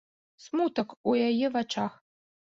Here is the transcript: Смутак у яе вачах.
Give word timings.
Смутак 0.45 0.95
у 1.11 1.13
яе 1.27 1.47
вачах. 1.57 1.93